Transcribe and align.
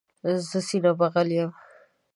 زه 0.47 0.57
سینه 0.67 0.91
بغل 0.99 1.29
یم. 1.37 1.51